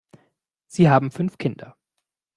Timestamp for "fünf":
1.11-1.37